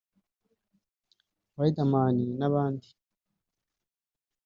Riderman 1.59 2.15
n’abandi 2.39 2.89